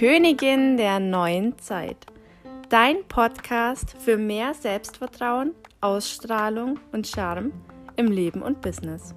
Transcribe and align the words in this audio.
Königin 0.00 0.78
der 0.78 0.98
neuen 0.98 1.58
Zeit. 1.58 2.06
Dein 2.70 3.04
Podcast 3.06 3.94
für 3.98 4.16
mehr 4.16 4.54
Selbstvertrauen, 4.54 5.54
Ausstrahlung 5.82 6.80
und 6.92 7.06
Charme 7.06 7.52
im 7.96 8.10
Leben 8.10 8.40
und 8.40 8.62
Business. 8.62 9.14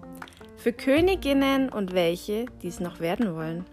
Für 0.57 0.73
Königinnen 0.73 1.69
und 1.69 1.93
welche, 1.93 2.47
die 2.61 2.67
es 2.67 2.81
noch 2.81 2.99
werden 2.99 3.33
wollen. 3.33 3.63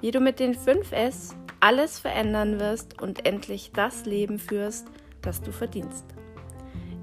Wie 0.00 0.10
du 0.10 0.18
mit 0.18 0.40
den 0.40 0.56
5S 0.56 1.34
alles 1.60 2.00
verändern 2.00 2.58
wirst 2.58 3.00
und 3.00 3.24
endlich 3.24 3.70
das 3.72 4.04
Leben 4.04 4.40
führst, 4.40 4.88
das 5.22 5.40
du 5.40 5.52
verdienst. 5.52 6.06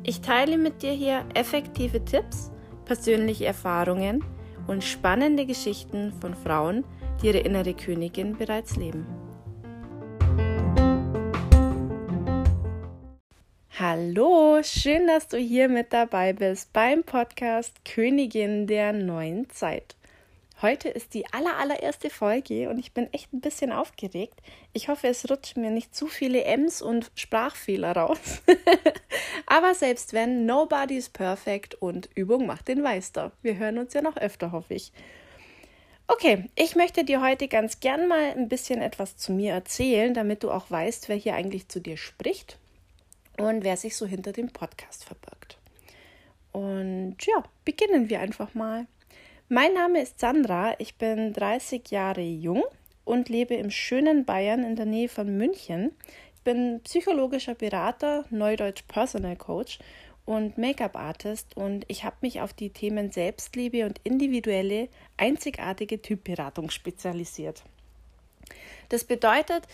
Ich 0.03 0.19
teile 0.19 0.57
mit 0.57 0.81
dir 0.81 0.91
hier 0.91 1.23
effektive 1.33 2.03
Tipps, 2.03 2.51
persönliche 2.87 3.45
Erfahrungen 3.45 4.23
und 4.65 4.83
spannende 4.83 5.45
Geschichten 5.45 6.13
von 6.21 6.33
Frauen, 6.33 6.85
die 7.21 7.27
ihre 7.27 7.39
innere 7.39 7.73
Königin 7.73 8.37
bereits 8.37 8.77
leben. 8.77 9.05
Hallo, 13.79 14.59
schön, 14.63 15.05
dass 15.05 15.27
du 15.27 15.37
hier 15.37 15.69
mit 15.69 15.93
dabei 15.93 16.33
bist 16.33 16.73
beim 16.73 17.03
Podcast 17.03 17.85
Königin 17.85 18.65
der 18.65 18.91
neuen 18.91 19.49
Zeit. 19.51 19.95
Heute 20.59 20.89
ist 20.89 21.13
die 21.13 21.31
aller, 21.33 21.55
allererste 21.57 22.09
Folge 22.09 22.67
und 22.69 22.79
ich 22.79 22.91
bin 22.91 23.13
echt 23.13 23.31
ein 23.31 23.41
bisschen 23.41 23.71
aufgeregt. 23.71 24.41
Ich 24.73 24.89
hoffe, 24.89 25.07
es 25.07 25.29
rutschen 25.29 25.61
mir 25.61 25.69
nicht 25.69 25.95
zu 25.95 26.07
viele 26.07 26.45
Ms 26.45 26.81
und 26.81 27.11
Sprachfehler 27.13 27.91
raus. 27.91 28.41
Aber 29.45 29.75
selbst 29.75 30.13
wenn, 30.13 30.47
nobody 30.47 30.97
is 30.97 31.09
perfect 31.09 31.75
und 31.75 32.09
Übung 32.15 32.47
macht 32.47 32.69
den 32.69 32.81
Meister. 32.81 33.31
Wir 33.43 33.57
hören 33.57 33.77
uns 33.77 33.93
ja 33.93 34.01
noch 34.01 34.17
öfter, 34.17 34.51
hoffe 34.51 34.73
ich. 34.73 34.91
Okay, 36.07 36.49
ich 36.55 36.75
möchte 36.75 37.03
dir 37.03 37.21
heute 37.21 37.47
ganz 37.47 37.79
gern 37.79 38.07
mal 38.07 38.31
ein 38.31 38.49
bisschen 38.49 38.81
etwas 38.81 39.15
zu 39.15 39.33
mir 39.33 39.53
erzählen, 39.53 40.15
damit 40.15 40.41
du 40.41 40.49
auch 40.49 40.71
weißt, 40.71 41.07
wer 41.07 41.17
hier 41.17 41.35
eigentlich 41.35 41.67
zu 41.67 41.79
dir 41.79 41.97
spricht 41.97 42.57
und 43.37 43.63
wer 43.63 43.77
sich 43.77 43.95
so 43.95 44.07
hinter 44.07 44.31
dem 44.31 44.49
Podcast 44.49 45.05
verbirgt. 45.05 45.59
Und 46.51 47.17
ja, 47.27 47.43
beginnen 47.63 48.09
wir 48.09 48.21
einfach 48.21 48.55
mal. 48.55 48.87
Mein 49.49 49.73
Name 49.73 50.01
ist 50.01 50.19
Sandra, 50.19 50.75
ich 50.77 50.95
bin 50.95 51.31
30 51.31 51.89
Jahre 51.89 52.21
jung 52.21 52.65
und 53.05 53.29
lebe 53.29 53.53
im 53.53 53.71
schönen 53.71 54.25
Bayern 54.25 54.65
in 54.65 54.75
der 54.75 54.85
Nähe 54.85 55.07
von 55.07 55.37
München. 55.37 55.93
Ich 56.35 56.41
bin 56.41 56.81
psychologischer 56.83 57.55
Berater, 57.55 58.25
Neudeutsch 58.29 58.83
Personal 58.89 59.37
Coach 59.37 59.79
und 60.25 60.57
Make-up-Artist 60.57 61.55
und 61.55 61.85
ich 61.87 62.03
habe 62.03 62.17
mich 62.19 62.41
auf 62.41 62.51
die 62.51 62.71
Themen 62.71 63.13
Selbstliebe 63.13 63.85
und 63.85 64.01
individuelle, 64.03 64.89
einzigartige 65.15 66.01
Typberatung 66.01 66.69
spezialisiert. 66.69 67.63
Das 68.89 69.05
bedeutet, 69.05 69.65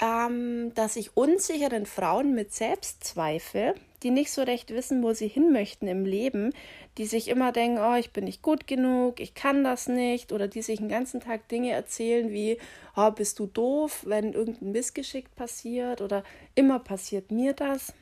ähm, 0.00 0.72
dass 0.74 0.96
ich 0.96 1.16
unsicheren 1.16 1.86
Frauen 1.86 2.34
mit 2.34 2.52
Selbstzweifel, 2.52 3.74
die 4.02 4.10
nicht 4.10 4.30
so 4.30 4.42
recht 4.42 4.70
wissen, 4.70 5.02
wo 5.02 5.12
sie 5.14 5.28
hin 5.28 5.52
möchten 5.52 5.88
im 5.88 6.04
Leben, 6.04 6.52
die 6.98 7.06
sich 7.06 7.28
immer 7.28 7.50
denken, 7.52 7.78
oh, 7.78 7.94
ich 7.94 8.12
bin 8.12 8.24
nicht 8.24 8.42
gut 8.42 8.66
genug, 8.66 9.20
ich 9.20 9.34
kann 9.34 9.64
das 9.64 9.88
nicht, 9.88 10.32
oder 10.32 10.48
die 10.48 10.62
sich 10.62 10.78
den 10.78 10.88
ganzen 10.88 11.20
Tag 11.20 11.48
Dinge 11.48 11.70
erzählen 11.70 12.30
wie, 12.30 12.58
oh, 12.94 13.10
bist 13.10 13.38
du 13.38 13.46
doof, 13.46 14.04
wenn 14.06 14.34
irgendein 14.34 14.72
Missgeschick 14.72 15.34
passiert, 15.34 16.02
oder 16.02 16.24
immer 16.54 16.78
passiert 16.78 17.30
mir 17.30 17.54
das, 17.54 17.94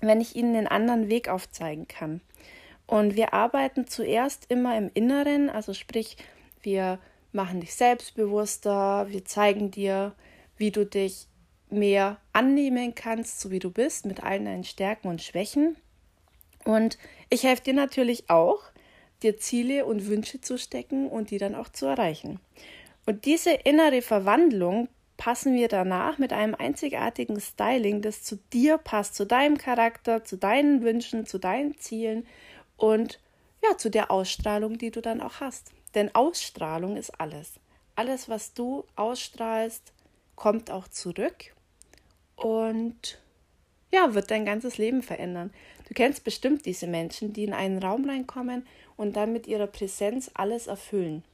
wenn 0.00 0.20
ich 0.20 0.36
ihnen 0.36 0.56
einen 0.56 0.66
anderen 0.66 1.08
Weg 1.10 1.28
aufzeigen 1.28 1.86
kann. 1.86 2.22
Und 2.86 3.14
wir 3.14 3.34
arbeiten 3.34 3.86
zuerst 3.86 4.46
immer 4.48 4.76
im 4.76 4.90
Inneren, 4.94 5.50
also 5.50 5.74
sprich, 5.74 6.16
wir 6.62 6.98
machen 7.32 7.60
dich 7.60 7.74
selbstbewusster, 7.74 9.06
wir 9.10 9.24
zeigen 9.24 9.70
dir, 9.70 10.14
wie 10.60 10.70
du 10.70 10.84
dich 10.84 11.26
mehr 11.70 12.18
annehmen 12.32 12.94
kannst, 12.94 13.40
so 13.40 13.50
wie 13.50 13.58
du 13.58 13.70
bist, 13.70 14.04
mit 14.04 14.22
allen 14.22 14.44
deinen 14.44 14.64
Stärken 14.64 15.08
und 15.08 15.22
Schwächen. 15.22 15.76
Und 16.64 16.98
ich 17.30 17.44
helfe 17.44 17.62
dir 17.62 17.74
natürlich 17.74 18.28
auch, 18.28 18.62
dir 19.22 19.38
Ziele 19.38 19.86
und 19.86 20.06
Wünsche 20.06 20.40
zu 20.40 20.58
stecken 20.58 21.08
und 21.08 21.30
die 21.30 21.38
dann 21.38 21.54
auch 21.54 21.70
zu 21.70 21.86
erreichen. 21.86 22.40
Und 23.06 23.24
diese 23.24 23.52
innere 23.52 24.02
Verwandlung 24.02 24.88
passen 25.16 25.54
wir 25.54 25.68
danach 25.68 26.18
mit 26.18 26.32
einem 26.32 26.54
einzigartigen 26.54 27.40
Styling, 27.40 28.02
das 28.02 28.22
zu 28.22 28.36
dir 28.52 28.76
passt, 28.76 29.14
zu 29.14 29.26
deinem 29.26 29.56
Charakter, 29.56 30.24
zu 30.24 30.36
deinen 30.36 30.82
Wünschen, 30.82 31.26
zu 31.26 31.38
deinen 31.38 31.78
Zielen 31.78 32.26
und 32.76 33.18
ja, 33.62 33.76
zu 33.76 33.90
der 33.90 34.10
Ausstrahlung, 34.10 34.78
die 34.78 34.90
du 34.90 35.00
dann 35.00 35.20
auch 35.20 35.40
hast. 35.40 35.72
Denn 35.94 36.14
Ausstrahlung 36.14 36.96
ist 36.96 37.18
alles. 37.18 37.60
Alles, 37.94 38.28
was 38.28 38.54
du 38.54 38.84
ausstrahlst, 38.96 39.92
kommt 40.40 40.70
auch 40.70 40.88
zurück 40.88 41.54
und 42.34 43.18
ja, 43.92 44.14
wird 44.14 44.30
dein 44.30 44.46
ganzes 44.46 44.78
Leben 44.78 45.02
verändern. 45.02 45.52
Du 45.86 45.92
kennst 45.92 46.24
bestimmt 46.24 46.64
diese 46.64 46.86
Menschen, 46.86 47.34
die 47.34 47.44
in 47.44 47.52
einen 47.52 47.78
Raum 47.78 48.08
reinkommen 48.08 48.66
und 48.96 49.16
dann 49.16 49.34
mit 49.34 49.46
ihrer 49.46 49.66
Präsenz 49.66 50.30
alles 50.32 50.66
erfüllen. 50.66 51.24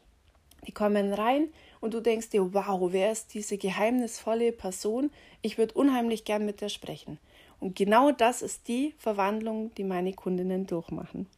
Die 0.66 0.72
kommen 0.72 1.12
rein 1.12 1.50
und 1.80 1.94
du 1.94 2.00
denkst 2.00 2.30
dir, 2.30 2.52
wow, 2.52 2.92
wer 2.92 3.12
ist 3.12 3.32
diese 3.32 3.58
geheimnisvolle 3.58 4.50
Person? 4.50 5.12
Ich 5.40 5.56
würde 5.56 5.74
unheimlich 5.74 6.24
gern 6.24 6.44
mit 6.44 6.60
der 6.60 6.68
sprechen. 6.68 7.18
Und 7.60 7.76
genau 7.76 8.10
das 8.10 8.42
ist 8.42 8.66
die 8.66 8.92
Verwandlung, 8.98 9.72
die 9.76 9.84
meine 9.84 10.14
Kundinnen 10.14 10.66
durchmachen. 10.66 11.28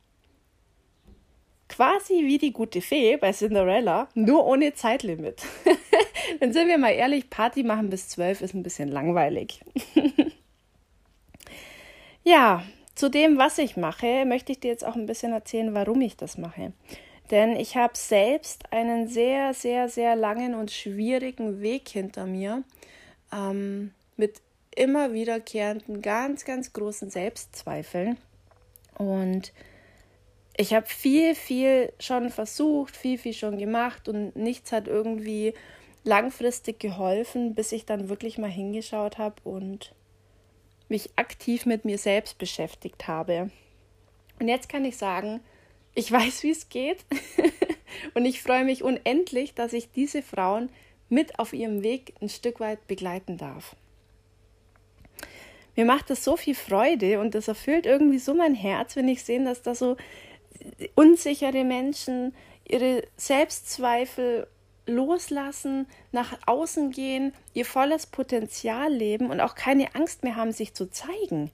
Quasi 1.68 2.24
wie 2.24 2.38
die 2.38 2.52
gute 2.52 2.80
Fee 2.80 3.16
bei 3.16 3.32
Cinderella, 3.32 4.08
nur 4.14 4.46
ohne 4.46 4.74
Zeitlimit. 4.74 5.42
Dann 6.40 6.52
sind 6.52 6.68
wir 6.68 6.78
mal 6.78 6.92
ehrlich, 6.92 7.30
Party 7.30 7.62
machen 7.62 7.90
bis 7.90 8.08
zwölf 8.08 8.40
ist 8.40 8.54
ein 8.54 8.62
bisschen 8.62 8.88
langweilig. 8.88 9.60
ja, 12.24 12.62
zu 12.94 13.08
dem, 13.08 13.38
was 13.38 13.58
ich 13.58 13.76
mache, 13.76 14.24
möchte 14.24 14.52
ich 14.52 14.60
dir 14.60 14.70
jetzt 14.70 14.84
auch 14.84 14.96
ein 14.96 15.06
bisschen 15.06 15.32
erzählen, 15.32 15.74
warum 15.74 16.00
ich 16.00 16.16
das 16.16 16.38
mache. 16.38 16.72
Denn 17.30 17.56
ich 17.56 17.76
habe 17.76 17.96
selbst 17.96 18.72
einen 18.72 19.06
sehr, 19.06 19.52
sehr, 19.52 19.88
sehr 19.88 20.16
langen 20.16 20.54
und 20.54 20.70
schwierigen 20.70 21.60
Weg 21.60 21.88
hinter 21.88 22.26
mir 22.26 22.64
ähm, 23.32 23.92
mit 24.16 24.40
immer 24.74 25.12
wiederkehrenden, 25.12 26.00
ganz, 26.00 26.44
ganz 26.44 26.72
großen 26.72 27.10
Selbstzweifeln. 27.10 28.16
Und 28.96 29.52
ich 30.60 30.74
habe 30.74 30.86
viel, 30.86 31.36
viel 31.36 31.92
schon 32.00 32.30
versucht, 32.30 32.96
viel, 32.96 33.16
viel 33.16 33.32
schon 33.32 33.58
gemacht 33.58 34.08
und 34.08 34.34
nichts 34.34 34.72
hat 34.72 34.88
irgendwie 34.88 35.54
langfristig 36.02 36.80
geholfen, 36.80 37.54
bis 37.54 37.70
ich 37.70 37.86
dann 37.86 38.08
wirklich 38.08 38.38
mal 38.38 38.50
hingeschaut 38.50 39.18
habe 39.18 39.36
und 39.44 39.94
mich 40.88 41.10
aktiv 41.14 41.64
mit 41.64 41.84
mir 41.84 41.96
selbst 41.96 42.38
beschäftigt 42.38 43.06
habe. 43.06 43.50
Und 44.40 44.48
jetzt 44.48 44.68
kann 44.68 44.84
ich 44.84 44.96
sagen, 44.96 45.40
ich 45.94 46.10
weiß, 46.12 46.42
wie 46.42 46.50
es 46.50 46.68
geht 46.68 47.04
und 48.14 48.24
ich 48.24 48.42
freue 48.42 48.64
mich 48.64 48.82
unendlich, 48.82 49.54
dass 49.54 49.72
ich 49.72 49.92
diese 49.92 50.22
Frauen 50.22 50.70
mit 51.08 51.38
auf 51.38 51.52
ihrem 51.52 51.84
Weg 51.84 52.14
ein 52.20 52.28
Stück 52.28 52.58
weit 52.58 52.84
begleiten 52.88 53.38
darf. 53.38 53.76
Mir 55.76 55.84
macht 55.84 56.10
das 56.10 56.24
so 56.24 56.36
viel 56.36 56.56
Freude 56.56 57.20
und 57.20 57.36
das 57.36 57.46
erfüllt 57.46 57.86
irgendwie 57.86 58.18
so 58.18 58.34
mein 58.34 58.56
Herz, 58.56 58.96
wenn 58.96 59.06
ich 59.06 59.22
sehe, 59.22 59.44
dass 59.44 59.62
da 59.62 59.76
so 59.76 59.96
unsichere 60.94 61.64
Menschen 61.64 62.34
ihre 62.64 63.02
Selbstzweifel 63.16 64.46
loslassen, 64.86 65.86
nach 66.12 66.38
außen 66.46 66.90
gehen, 66.90 67.32
ihr 67.54 67.64
volles 67.64 68.06
Potenzial 68.06 68.92
leben 68.92 69.30
und 69.30 69.40
auch 69.40 69.54
keine 69.54 69.94
Angst 69.94 70.24
mehr 70.24 70.36
haben, 70.36 70.52
sich 70.52 70.74
zu 70.74 70.90
zeigen. 70.90 71.50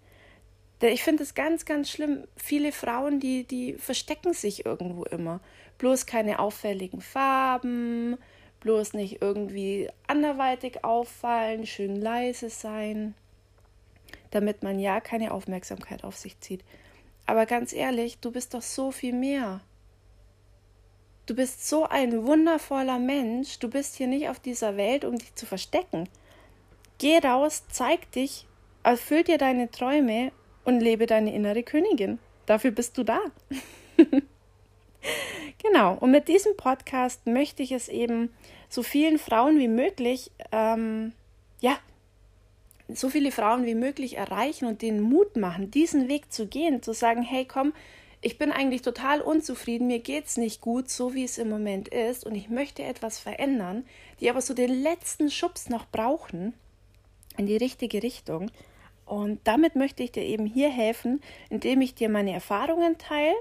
Ich 0.81 1.03
finde 1.03 1.23
es 1.23 1.35
ganz, 1.35 1.65
ganz 1.65 1.91
schlimm. 1.91 2.25
Viele 2.37 2.73
Frauen, 2.73 3.19
die, 3.19 3.45
die 3.45 3.75
verstecken 3.75 4.35
sich 4.35 4.67
irgendwo 4.67 5.05
immer. 5.05 5.41
Bloß 5.79 6.07
keine 6.07 6.39
auffälligen 6.39 7.01
Farben, 7.01 8.19
bloß 8.61 8.93
nicht 8.93 9.23
irgendwie 9.23 9.89
anderweitig 10.07 10.85
auffallen, 10.85 11.67
schön 11.67 11.97
leise 11.97 12.51
sein, 12.51 13.15
damit 14.31 14.63
man 14.63 14.79
ja 14.79 15.01
keine 15.01 15.33
Aufmerksamkeit 15.33 16.05
auf 16.05 16.17
sich 16.17 16.39
zieht. 16.41 16.65
Aber 17.27 17.47
ganz 17.47 17.73
ehrlich, 17.73 18.19
du 18.19 18.31
bist 18.31 18.55
doch 18.55 18.63
so 18.63 18.91
viel 18.91 19.15
mehr. 19.15 19.61
Du 21.27 21.35
bist 21.35 21.67
so 21.67 21.85
ein 21.85 22.27
wundervoller 22.27 22.99
Mensch. 22.99 23.59
Du 23.59 23.69
bist 23.69 23.97
hier 23.97 24.07
nicht 24.07 24.29
auf 24.29 24.41
dieser 24.41 24.77
Welt, 24.77 25.05
um 25.05 25.17
dich 25.17 25.35
zu 25.35 25.47
verstecken. 25.47 26.09
Geh 26.99 27.19
raus, 27.19 27.65
zeig 27.71 28.13
dich, 28.13 28.47
erfüll 28.83 29.25
dir 29.25 29.39
deine 29.39 29.71
Träume 29.71 30.33
und 30.65 30.81
lebe 30.81 31.07
deine 31.07 31.35
innere 31.35 31.63
Königin. 31.63 32.19
Dafür 32.47 32.71
bist 32.71 32.99
du 32.99 33.05
da. 33.05 33.21
genau. 35.63 35.95
Und 35.95 36.11
mit 36.11 36.29
diesem 36.29 36.57
Podcast 36.57 37.27
möchte 37.27 37.63
ich 37.63 37.73
es 37.73 37.89
eben 37.89 38.31
so 38.69 38.83
vielen 38.83 39.19
Frauen 39.19 39.59
wie 39.59 39.69
möglich, 39.69 40.31
ähm, 40.53 41.13
ja, 41.61 41.79
so 42.89 43.09
viele 43.09 43.33
Frauen 43.33 43.65
wie 43.65 43.75
möglich 43.75 44.17
erreichen 44.17 44.67
und 44.67 44.83
den 44.83 45.01
Mut 45.01 45.37
machen, 45.37 45.71
diesen 45.71 46.09
Weg 46.09 46.33
zu 46.33 46.47
gehen, 46.47 46.83
zu 46.83 46.93
sagen, 46.93 47.23
hey, 47.23 47.45
komm, 47.47 47.73
ich 48.21 48.39
bin 48.39 48.53
eigentlich 48.53 48.83
total 48.83 49.21
unzufrieden, 49.21 49.87
mir 49.87 49.99
geht 49.99 50.27
es 50.27 50.37
nicht 50.37 50.61
gut, 50.61 50.89
so 50.91 51.15
wie 51.15 51.25
es 51.25 51.39
im 51.39 51.51
Moment 51.51 51.89
ist 51.89 52.25
und 52.25 52.35
ich 52.35 52.49
möchte 52.49 52.83
etwas 52.83 53.19
verändern, 53.19 53.85
die 54.21 54.31
aber 54.31 54.41
so 54.41 54.55
den 54.55 54.83
letzten 54.83 55.31
Schubs 55.31 55.69
noch 55.69 55.87
brauchen 55.87 56.55
in 57.37 57.47
die 57.47 57.57
richtige 57.57 58.03
Richtung. 58.03 58.51
Und 59.05 59.41
damit 59.45 59.77
möchte 59.77 60.03
ich 60.03 60.13
dir 60.13 60.23
eben 60.23 60.47
hier 60.47 60.71
helfen, 60.71 61.21
indem 61.51 61.83
ich 61.83 61.95
dir 61.95 62.09
meine 62.09 62.33
Erfahrungen 62.33 62.97
teile, 62.97 63.35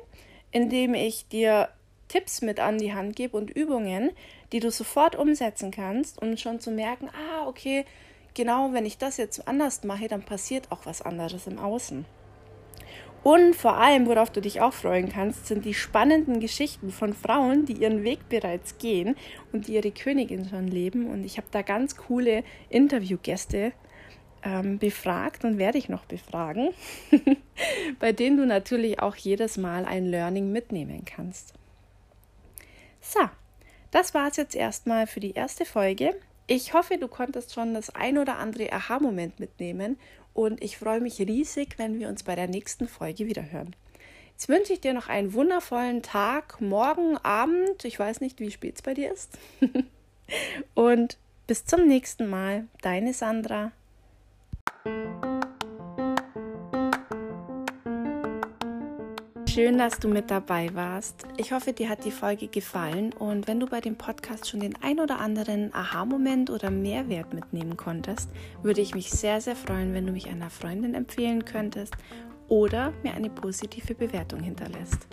indem 0.52 0.94
ich 0.94 1.28
dir 1.30 1.70
Tipps 2.10 2.42
mit 2.42 2.60
an 2.60 2.78
die 2.78 2.94
Hand 2.94 3.16
gebe 3.16 3.38
und 3.38 3.50
Übungen, 3.50 4.12
die 4.52 4.60
du 4.60 4.70
sofort 4.70 5.16
umsetzen 5.16 5.72
kannst, 5.72 6.22
um 6.22 6.36
schon 6.36 6.60
zu 6.60 6.72
merken, 6.72 7.10
ah, 7.10 7.48
okay, 7.48 7.86
genau, 8.34 8.74
wenn 8.74 8.86
ich 8.86 8.98
das 8.98 9.18
jetzt 9.18 9.48
anders 9.48 9.84
mache, 9.84 10.08
dann 10.08 10.24
passiert 10.24 10.72
auch 10.72 10.86
was 10.86 11.02
anderes 11.02 11.48
im 11.48 11.60
Außen. 11.60 12.06
Und 13.24 13.56
vor 13.56 13.78
allem, 13.78 14.06
worauf 14.06 14.32
du 14.32 14.42
dich 14.42 14.60
auch 14.60 14.74
freuen 14.74 15.08
kannst, 15.08 15.48
sind 15.48 15.64
die 15.64 15.74
spannenden 15.74 16.42
Geschichten 16.42 16.92
von 16.92 17.14
Frauen, 17.14 17.66
die 17.66 17.74
ihren 17.74 18.04
Weg 18.04 18.28
bereits 18.28 18.78
gehen 18.78 19.16
und 19.54 19.68
die 19.68 19.76
ihre 19.76 19.92
Königin 19.92 20.48
schon 20.50 20.68
leben. 20.68 21.08
Und 21.08 21.24
ich 21.24 21.38
habe 21.38 21.48
da 21.52 21.62
ganz 21.62 21.96
coole 21.96 22.44
Interviewgäste 22.70 23.72
ähm, 24.44 24.78
befragt 24.78 25.46
und 25.46 25.58
werde 25.58 25.78
ich 25.78 25.88
noch 25.88 26.04
befragen, 26.04 26.72
bei 28.00 28.12
denen 28.12 28.36
du 28.36 28.46
natürlich 28.46 29.00
auch 29.00 29.16
jedes 29.16 29.56
Mal 29.58 29.86
ein 29.86 30.06
Learning 30.06 30.52
mitnehmen 30.52 31.06
kannst. 31.06 31.54
So, 33.00 33.22
das 33.92 34.14
war 34.14 34.28
es 34.28 34.36
jetzt 34.36 34.56
erstmal 34.56 35.08
für 35.08 35.22
die 35.22 35.32
erste 35.32 35.64
Folge. 35.64 36.14
Ich 36.48 36.74
hoffe, 36.74 36.98
du 36.98 37.08
konntest 37.08 37.54
schon 37.54 37.74
das 37.74 37.90
ein 37.92 38.18
oder 38.18 38.38
andere 38.38 38.72
Aha-Moment 38.72 39.40
mitnehmen 39.40 39.98
und 40.34 40.62
ich 40.62 40.78
freue 40.78 41.00
mich 41.00 41.20
riesig, 41.20 41.76
wenn 41.78 42.00
wir 42.00 42.10
uns 42.10 42.24
bei 42.24 42.36
der 42.36 42.48
nächsten 42.48 42.88
Folge 42.88 43.28
wieder 43.28 43.52
hören. 43.52 43.76
Jetzt 44.32 44.50
wünsche 44.50 44.74
ich 44.74 44.82
dir 44.82 44.94
noch 44.94 45.08
einen 45.08 45.34
wundervollen 45.34 46.02
Tag, 46.02 46.60
morgen, 46.60 47.18
Abend, 47.18 47.86
ich 47.86 47.98
weiß 47.98 48.20
nicht, 48.20 48.40
wie 48.40 48.52
spät 48.52 48.76
es 48.76 48.82
bei 48.82 48.94
dir 48.94 49.14
ist. 49.14 49.38
und 50.74 51.18
bis 51.48 51.66
zum 51.66 51.88
nächsten 51.88 52.30
Mal, 52.30 52.68
deine 52.82 53.14
Sandra. 53.14 53.72
Schön, 59.54 59.78
dass 59.78 60.00
du 60.00 60.08
mit 60.08 60.32
dabei 60.32 60.74
warst. 60.74 61.28
Ich 61.38 61.52
hoffe, 61.52 61.74
dir 61.74 61.88
hat 61.88 62.06
die 62.06 62.12
Folge 62.12 62.48
gefallen 62.48 63.14
und 63.14 63.48
wenn 63.48 63.60
du 63.60 63.68
bei 63.68 63.82
dem 63.82 63.96
Podcast 63.96 64.50
schon 64.50 64.62
den 64.62 64.76
ein 64.82 65.00
oder 65.00 65.20
anderen 65.20 65.72
Aha-Moment 65.76 66.50
oder 66.50 66.72
Mehrwert 66.72 67.36
mitnehmen 67.36 67.78
konntest, 67.78 68.32
würde 68.64 68.82
ich 68.82 68.96
mich 68.96 69.12
sehr, 69.12 69.42
sehr 69.42 69.56
freuen, 69.56 69.94
wenn 69.94 70.08
du 70.08 70.12
mich 70.12 70.28
einer 70.28 70.50
Freundin 70.50 70.96
empfehlen 70.96 71.46
könntest 71.46 71.94
oder 72.48 72.94
mir 73.04 73.14
eine 73.14 73.30
positive 73.30 73.94
Bewertung 73.94 74.40
hinterlässt. 74.40 75.08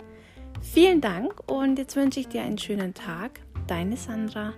Vielen 0.59 1.01
Dank 1.01 1.47
und 1.47 1.77
jetzt 1.77 1.95
wünsche 1.95 2.19
ich 2.19 2.27
dir 2.27 2.41
einen 2.41 2.57
schönen 2.57 2.95
Tag. 2.95 3.41
Deine 3.67 3.95
Sandra. 3.95 4.53